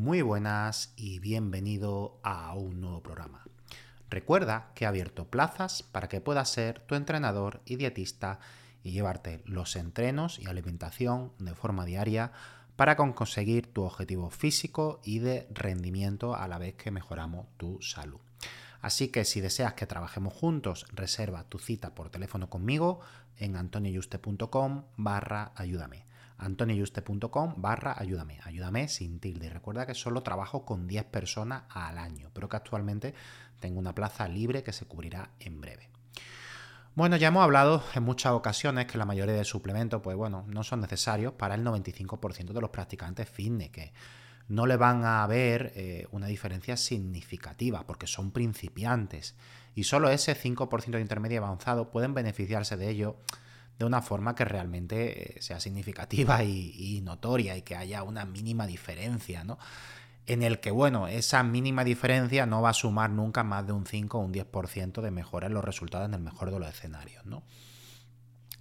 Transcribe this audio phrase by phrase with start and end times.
[0.00, 3.44] Muy buenas y bienvenido a un nuevo programa.
[4.08, 8.40] Recuerda que he abierto plazas para que puedas ser tu entrenador y dietista
[8.82, 12.32] y llevarte los entrenos y alimentación de forma diaria
[12.76, 18.20] para conseguir tu objetivo físico y de rendimiento a la vez que mejoramos tu salud.
[18.80, 23.00] Así que si deseas que trabajemos juntos, reserva tu cita por teléfono conmigo
[23.36, 26.09] en antonioyuste.com barra ayúdame
[26.40, 29.50] antonioyuste.com barra ayúdame, ayúdame sin tilde.
[29.50, 33.14] Recuerda que solo trabajo con 10 personas al año, pero que actualmente
[33.60, 35.90] tengo una plaza libre que se cubrirá en breve.
[36.94, 40.64] Bueno, ya hemos hablado en muchas ocasiones que la mayoría de suplementos, pues bueno, no
[40.64, 43.92] son necesarios para el 95% de los practicantes fitness, que
[44.48, 49.36] no le van a ver eh, una diferencia significativa porque son principiantes
[49.76, 53.16] y solo ese 5% de intermedio avanzado pueden beneficiarse de ello
[53.80, 58.66] de una forma que realmente eh, sea significativa y, notoria y que haya una mínima
[58.66, 59.58] diferencia, ¿no?
[60.26, 63.86] En el que, bueno, esa mínima diferencia no va a sumar nunca más de un
[63.86, 67.24] 5 o un 10% de mejora en los resultados en el mejor de los escenarios,
[67.24, 67.42] ¿no?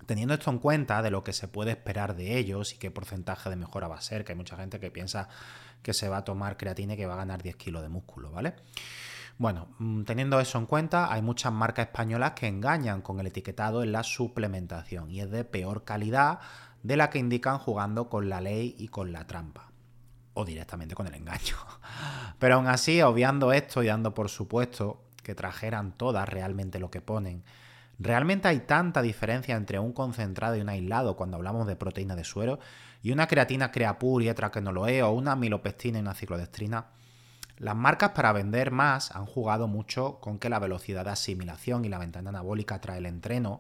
[0.05, 3.49] Teniendo esto en cuenta de lo que se puede esperar de ellos y qué porcentaje
[3.49, 5.27] de mejora va a ser, que hay mucha gente que piensa
[5.83, 8.31] que se va a tomar creatina y que va a ganar 10 kilos de músculo,
[8.31, 8.55] ¿vale?
[9.39, 13.83] Bueno, mm, teniendo eso en cuenta, hay muchas marcas españolas que engañan con el etiquetado
[13.83, 16.39] en la suplementación y es de peor calidad
[16.83, 19.71] de la que indican jugando con la ley y con la trampa.
[20.33, 21.55] O directamente con el engaño.
[22.39, 26.99] Pero aún así, obviando esto y dando por supuesto que trajeran todas realmente lo que
[26.99, 27.45] ponen,
[27.97, 32.25] ¿realmente hay tanta diferencia entre un concentrado y un aislado cuando hablamos de proteína de
[32.25, 32.59] suero
[33.01, 36.13] y una creatina creapur y otra que no lo es, o una milopestina y una
[36.13, 36.98] ciclodestrina?
[37.59, 41.89] Las marcas para vender más han jugado mucho con que la velocidad de asimilación y
[41.89, 43.59] la ventana anabólica tras el entreno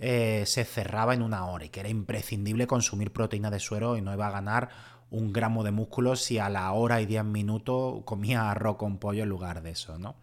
[0.00, 4.02] eh, se cerraba en una hora y que era imprescindible consumir proteína de suero y
[4.02, 4.70] no iba a ganar
[5.10, 9.22] un gramo de músculo si a la hora y diez minutos comía arroz con pollo
[9.22, 10.16] en lugar de eso, ¿no?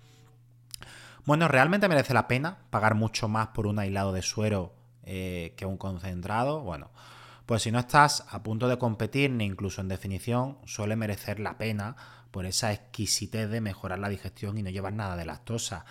[1.26, 4.74] Bueno, ¿realmente merece la pena pagar mucho más por un aislado de suero
[5.04, 6.62] eh, que un concentrado?
[6.62, 6.90] Bueno,
[7.48, 11.58] pues si no estás a punto de competir ni incluso en definición, suele merecer la
[11.58, 11.96] pena
[12.30, 15.86] por esa exquisitez de mejorar la digestión y no llevar nada de lactosa.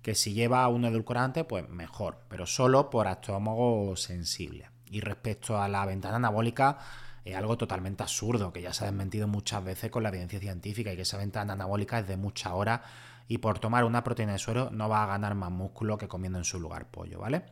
[0.00, 4.70] Que si lleva un edulcorante, pues mejor, pero solo por estómago sensible.
[4.90, 6.78] Y respecto a la ventana anabólica,
[7.26, 10.94] es algo totalmente absurdo, que ya se ha desmentido muchas veces con la evidencia científica
[10.94, 12.82] y que esa ventana anabólica es de mucha hora
[13.28, 16.38] y por tomar una proteína de suero no va a ganar más músculo que comiendo
[16.38, 17.44] en su lugar pollo, ¿vale?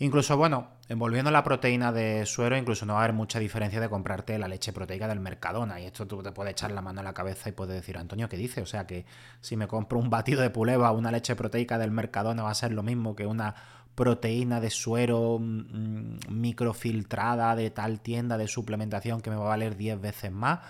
[0.00, 3.88] Incluso, bueno, envolviendo la proteína de suero, incluso no va a haber mucha diferencia de
[3.88, 5.80] comprarte la leche proteica del Mercadona.
[5.80, 8.28] Y esto tú te puedes echar la mano en la cabeza y puedes decir, Antonio,
[8.28, 8.62] ¿qué dice?
[8.62, 9.06] O sea que
[9.40, 12.70] si me compro un batido de puleva, una leche proteica del Mercadona va a ser
[12.72, 13.56] lo mismo que una
[13.96, 19.76] proteína de suero mm, microfiltrada de tal tienda de suplementación que me va a valer
[19.76, 20.60] 10 veces más.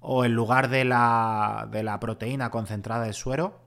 [0.00, 3.58] O en lugar de la, de la proteína concentrada de suero,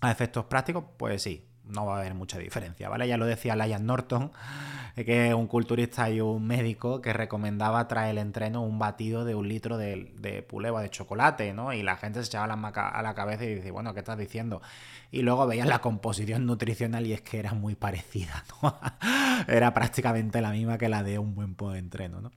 [0.00, 3.08] a efectos prácticos, pues sí, no va a haber mucha diferencia, ¿vale?
[3.08, 4.32] Ya lo decía Lion Norton,
[4.94, 9.34] que es un culturista y un médico que recomendaba traer el entreno un batido de
[9.34, 11.72] un litro de, puleva de chocolate, ¿no?
[11.72, 14.62] Y la gente se echaba a la cabeza y dice, bueno, ¿qué estás diciendo?
[15.10, 18.78] Y luego veían la composición nutricional y es que era muy parecida, ¿no?
[19.48, 22.30] era prácticamente la misma que la de un buen de entreno, ¿no?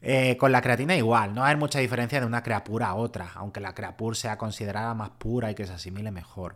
[0.00, 3.60] Eh, con la creatina igual, no hay mucha diferencia de una creapura a otra, aunque
[3.60, 6.54] la creapur sea considerada más pura y que se asimile mejor.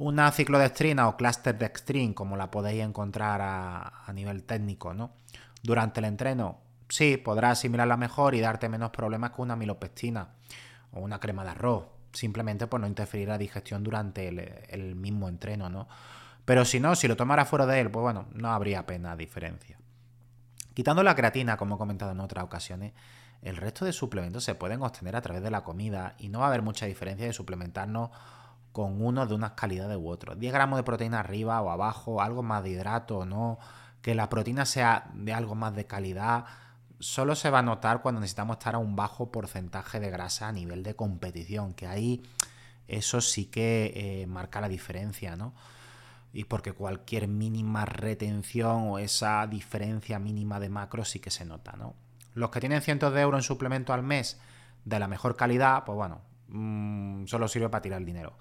[0.00, 5.10] Una ciclodestrina o cluster dextrin, como la podéis encontrar a, nivel técnico, ¿no?
[5.62, 6.58] Durante el entreno,
[6.88, 10.30] sí, podrás asimilarla mejor y darte menos problemas que una milopestina
[10.92, 14.28] o una crema de arroz, simplemente por no interferir la digestión durante
[14.70, 15.86] el, mismo entreno, ¿no?
[16.46, 19.76] Pero si no, si lo tomara fuera de él, pues bueno, no habría pena diferencia.
[20.72, 22.94] Quitando la creatina, como he comentado en otras ocasiones,
[23.42, 26.46] el resto de suplementos se pueden obtener a través de la comida y no va
[26.46, 28.08] a haber mucha diferencia de suplementarnos
[28.72, 30.38] con uno de unas calidades u otras.
[30.38, 33.58] 10 gramos de proteína arriba o abajo, algo más de hidrato o no,
[34.02, 36.44] que la proteína sea de algo más de calidad,
[36.98, 40.52] solo se va a notar cuando necesitamos estar a un bajo porcentaje de grasa a
[40.52, 42.22] nivel de competición, que ahí
[42.86, 45.54] eso sí que eh, marca la diferencia, ¿no?
[46.32, 51.72] Y porque cualquier mínima retención o esa diferencia mínima de macro sí que se nota,
[51.72, 51.94] ¿no?
[52.34, 54.38] Los que tienen cientos de euros en suplemento al mes
[54.84, 56.20] de la mejor calidad, pues bueno,
[56.50, 58.36] mm, solo sirve para tirar el dinero.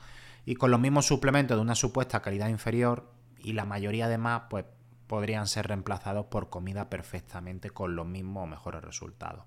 [0.46, 4.44] Y con los mismos suplementos de una supuesta calidad inferior y la mayoría de más,
[4.50, 4.66] pues
[5.08, 9.44] podrían ser reemplazados por comida perfectamente con los mismos o mejores resultados.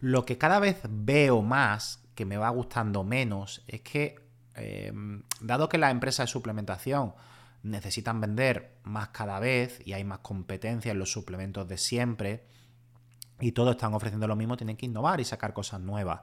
[0.00, 4.16] Lo que cada vez veo más, que me va gustando menos, es que,
[4.54, 7.14] em, dado que las empresas de suplementación
[7.62, 12.46] necesitan vender más cada vez y hay más competencia en los suplementos de siempre,
[13.40, 16.20] y todos están ofreciendo lo mismo, tienen que innovar y sacar cosas nuevas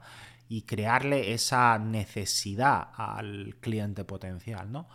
[0.52, 4.86] y crearle esa necesidad al cliente potencial, ¿no?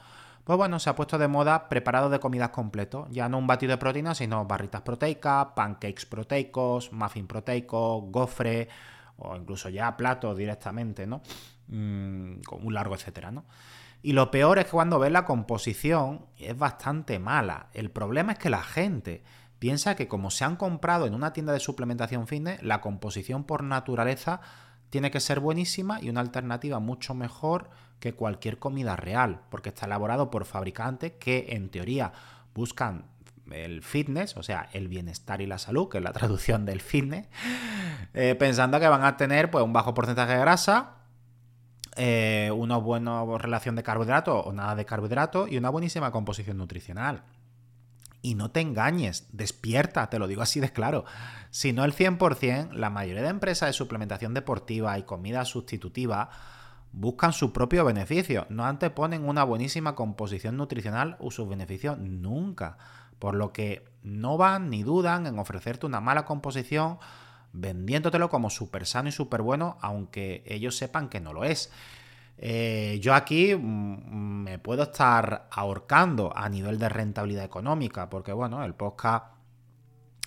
[0.43, 3.07] Pues bueno, se ha puesto de moda preparado de comidas completo.
[3.09, 8.69] Ya no un batido de proteína, sino barritas proteicas, pancakes proteicos, muffin proteico, gofre
[9.17, 11.23] o incluso ya platos directamente, ¿no?
[11.69, 13.43] Mm, con un largo etcétera, ¿no?
[14.03, 17.69] Y lo peor es que cuando ves la composición es bastante mala.
[17.73, 19.23] El problema es que la gente
[19.57, 23.63] piensa que como se han comprado en una tienda de suplementación fitness, la composición por
[23.63, 24.39] naturaleza
[24.89, 27.69] tiene que ser buenísima y una alternativa mucho mejor
[27.99, 32.13] que cualquier comida real, porque está elaborado por fabricantes que en teoría
[32.53, 33.05] buscan
[33.51, 37.27] el fitness, o sea, el bienestar y la salud, que es la traducción del fitness,
[38.13, 40.95] eh, pensando que van a tener pues, un bajo porcentaje de grasa,
[41.95, 47.23] eh, una buena relación de carbohidratos o nada de carbohidratos y una buenísima composición nutricional.
[48.27, 51.05] Y no te engañes, despierta, te lo digo así de claro.
[51.49, 56.29] Si no el 100%, la mayoría de empresas de suplementación deportiva y comida sustitutiva
[56.91, 62.77] buscan su propio beneficio, no anteponen una buenísima composición nutricional o sus beneficios nunca,
[63.17, 66.99] por lo que no van ni dudan en ofrecerte una mala composición
[67.53, 71.71] vendiéndotelo como súper sano y súper bueno, aunque ellos sepan que no lo es.
[72.37, 78.63] Eh, yo aquí mm, me puedo estar ahorcando a nivel de rentabilidad económica, porque bueno,
[78.63, 79.25] el podcast,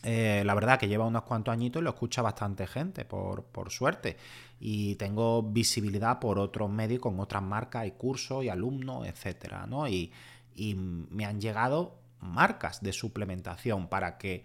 [0.02, 4.16] eh, la verdad que lleva unos cuantos añitos y lo escucha bastante gente, por, suerte.
[4.58, 9.88] Y tengo visibilidad por otros medios con otras marcas y cursos y alumnos, etcétera, ¿no?
[9.88, 10.12] Y,
[10.54, 14.42] y me han llegado marcas de suplementación para que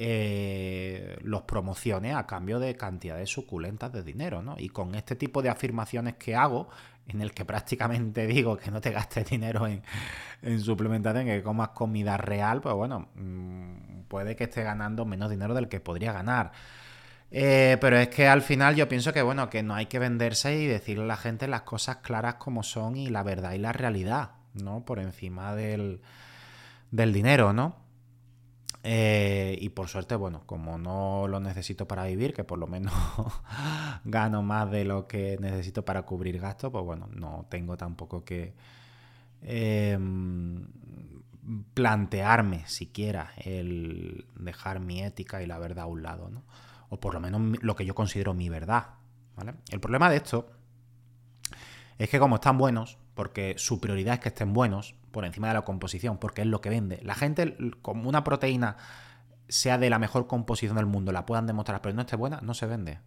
[0.00, 4.54] eh, los promocione a cambio de cantidades suculentas de dinero, ¿no?
[4.56, 6.68] Y con este tipo de afirmaciones que hago,
[7.08, 9.82] en el que prácticamente digo que no te gastes dinero en,
[10.60, 15.68] suplementación, que comas comida real, pues bueno, mm, puede que esté ganando menos dinero del
[15.68, 16.52] que podría ganar.
[17.30, 20.58] Eh, pero es que al final yo pienso que bueno, que no hay que venderse
[20.58, 23.72] y decirle a la gente las cosas claras como son y la verdad y la
[23.72, 24.84] realidad, ¿no?
[24.84, 26.00] Por encima del,
[26.90, 27.87] del dinero, ¿no?
[28.84, 32.94] Eh, y por suerte, bueno, como no lo necesito para vivir, que por lo menos
[34.04, 38.54] gano más de lo que necesito para cubrir gastos, pues bueno, no tengo tampoco que
[39.42, 40.68] em,
[41.74, 46.44] plantearme siquiera el dejar mi ética y la verdad a un lado, ¿no?
[46.88, 48.94] O por lo menos lo que yo considero mi verdad,
[49.36, 49.54] ¿vale?
[49.70, 50.50] El problema de esto
[51.98, 55.54] es que como están buenos, porque su prioridad es que estén buenos, por encima de
[55.54, 57.00] la composición, porque es lo que vende.
[57.02, 58.76] La gente, como una proteína
[59.48, 62.54] sea de la mejor composición del mundo, la puedan demostrar, pero no esté buena, no
[62.54, 63.00] se vende.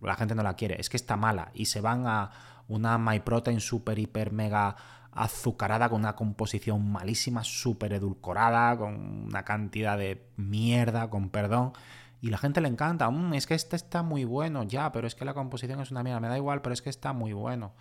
[0.00, 2.30] La gente no la quiere, es que está mala y se van a
[2.68, 4.76] una MyProtein super, hiper, mega
[5.12, 11.72] azucarada con una composición malísima, súper edulcorada, con una cantidad de mierda, con perdón.
[12.20, 15.14] Y la gente le encanta, mm, es que este está muy bueno, ya, pero es
[15.14, 17.72] que la composición es una mierda, me da igual, pero es que está muy bueno.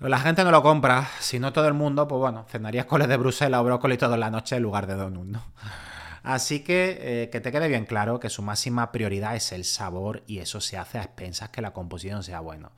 [0.00, 3.16] La gente no lo compra, si no todo el mundo, pues bueno, cenarías coles de
[3.16, 5.42] Bruselas o brócoli toda la noche en lugar de donut, ¿no?
[6.22, 10.22] Así que eh, que te quede bien claro que su máxima prioridad es el sabor
[10.26, 12.72] y eso se hace a expensas que la composición sea bueno.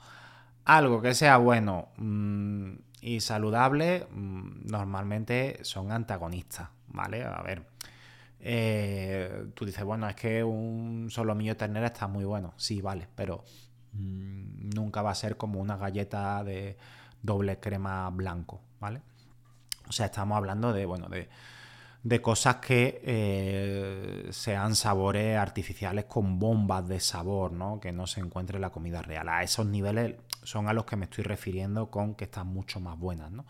[0.65, 7.25] Algo que sea bueno mm, y saludable mm, normalmente son antagonistas, ¿vale?
[7.25, 7.67] A ver,
[8.39, 12.81] eh, tú dices, bueno, es que un solo millo de ternera está muy bueno, sí,
[12.81, 13.45] vale, pero
[13.93, 16.77] mm, nunca va a ser como una galleta de
[17.23, 19.03] doble crema blanco, ¿vale?
[19.89, 26.89] O sea, estamos hablando de, bueno, de, cosas que eh, sean sabores artificiales con bombas
[26.89, 27.81] de sabor, ¿no?
[27.81, 29.29] Que no se encuentre en la comida real.
[29.29, 32.99] A esos niveles son a los que me estoy refiriendo con que están mucho más
[32.99, 33.45] buenas, ¿no?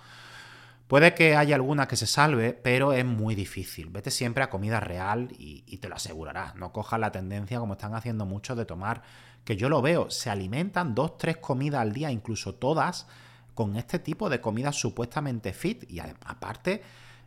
[0.88, 3.90] Puede que haya alguna que se salve, pero es muy difícil.
[3.90, 6.54] Vete siempre a comida real y, te lo asegurarás.
[6.54, 9.02] No cojas la tendencia como están haciendo muchos de tomar,
[9.44, 13.06] que yo lo veo, se alimentan dos, tres comidas al día, incluso todas,
[13.58, 15.82] con este tipo de comidas supuestamente fit.
[15.90, 16.80] Y aparte,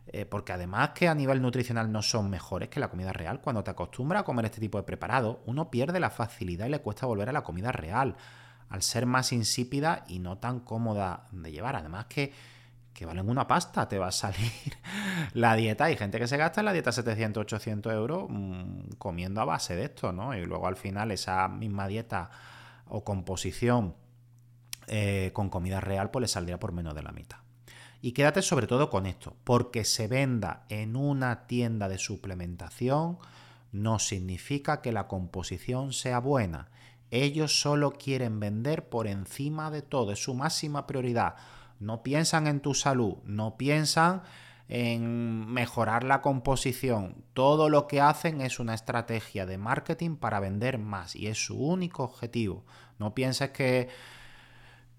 [0.06, 3.62] eh, porque además que a nivel nutricional no son mejores que la comida real, cuando
[3.62, 7.04] te acostumbras a comer este tipo de preparado, uno pierde la facilidad y le cuesta
[7.04, 8.16] volver a la comida real,
[8.70, 11.76] al ser más insípida y no tan cómoda de llevar.
[11.76, 12.32] Además que
[12.94, 14.52] que valen una pasta, te va a salir
[15.34, 15.84] la dieta.
[15.84, 19.76] Hay gente que se gasta en la dieta 700, 800 euros mm, comiendo a base
[19.76, 20.34] de esto, ¿no?
[20.34, 22.30] Y luego al final esa misma dieta
[22.88, 23.96] o composición
[24.86, 27.38] eh, con comida real, pues le saldría por menos de la mitad.
[28.00, 33.18] Y quédate sobre todo con esto, porque se venda en una tienda de suplementación
[33.70, 36.68] no significa que la composición sea buena.
[37.10, 41.36] Ellos solo quieren vender por encima de todo, es su máxima prioridad
[41.82, 44.22] no piensan en tu salud, no piensan
[44.68, 47.24] en mejorar la composición.
[47.34, 51.58] Todo lo que hacen es una estrategia de marketing para vender más y es su
[51.58, 52.64] único objetivo.
[52.98, 53.88] No pienses que,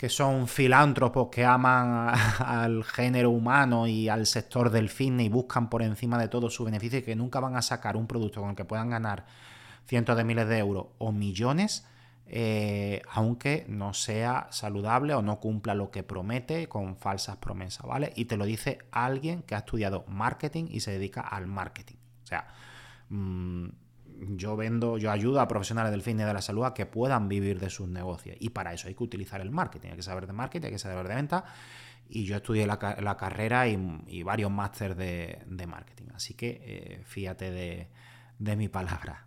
[0.04, 2.14] que son filántropos que aman
[2.46, 6.66] al género humano y al sector del fitness y buscan por encima de todo su
[6.66, 9.26] beneficio y que nunca van a sacar un producto con el que puedan ganar
[9.86, 11.88] cientos de miles de euros o millones
[12.26, 18.12] eh, aunque no sea saludable o no cumpla lo que promete con falsas promesas, ¿vale?
[18.18, 21.96] Y te lo dice alguien que ha estudiado marketing y se dedica al marketing.
[22.24, 22.48] O sea,
[23.08, 23.70] mm,
[24.20, 27.60] yo vendo, yo ayudo a profesionales del fitness de la salud a que puedan vivir
[27.60, 28.38] de sus negocios.
[28.40, 30.80] Y para eso hay que utilizar el marketing, hay que saber de marketing, hay que
[30.80, 31.46] saber de venta.
[32.10, 36.06] Y yo estudié la, carrera y, varios másteres de, marketing.
[36.14, 37.88] Así que eh, fíjate de,
[38.40, 39.26] de mi palabra.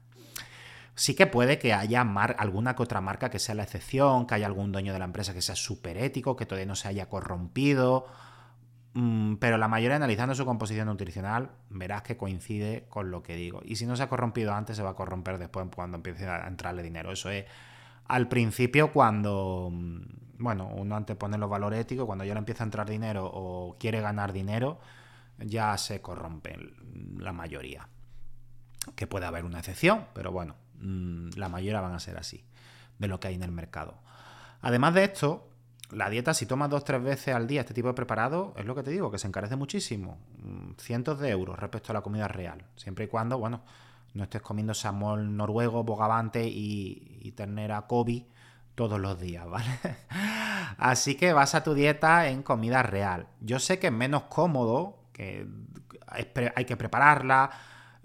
[0.95, 4.47] Sí que puede que haya alguna que otra marca que sea la excepción, que haya
[4.47, 8.07] algún dueño de la empresa que sea súper ético, que todavía no se haya corrompido,
[9.39, 13.61] pero la mayoría analizando su composición nutricional verás que coincide con lo que digo.
[13.65, 16.47] Y si no se ha corrompido antes, se va a corromper después cuando empiece a
[16.47, 17.13] entrarle dinero.
[17.13, 17.45] Eso es
[18.07, 20.01] al principio cuando, mm,
[20.39, 24.01] bueno, uno antepone los valores éticos, cuando ya le empieza a entrar dinero o quiere
[24.01, 24.81] ganar dinero,
[25.39, 26.57] ya se corrompe
[27.19, 27.89] la mayoría.
[28.95, 32.45] Que puede haber una excepción, pero bueno, Mm, la mayoría van a ser así,
[32.99, 33.99] de lo que hay en el mercado.
[34.61, 35.49] Además de esto,
[35.91, 38.65] la dieta, si tomas dos o tres veces al día este tipo de preparado, es
[38.65, 40.19] lo que te digo, que se encarece muchísimo.
[40.43, 42.65] Mm, cientos de euros respecto a la comida real.
[42.77, 43.63] Siempre y cuando, bueno,
[44.15, 48.27] no estés comiendo salmón noruego, bogavante y, y ternera Kobe
[48.75, 49.79] todos los días, ¿vale?
[50.79, 53.29] Así que vas a tu dieta en comida real.
[53.41, 55.47] Yo sé que es menos cómodo, que
[56.07, 57.51] hay que prepararla,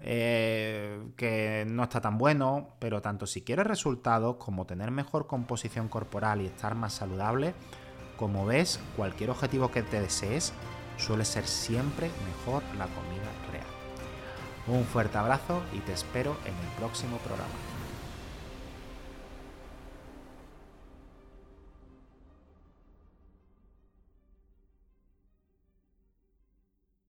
[0.04, 5.88] eh, que no está tan bueno, pero tanto si quieres resultados como tener mejor composición
[5.88, 7.54] corporal y estar más saludable,
[8.16, 10.52] como ves, cualquier objetivo que te desees
[10.96, 13.66] suele ser siempre mejor la comida real.
[14.66, 17.71] Un fuerte abrazo y te espero en el próximo programa.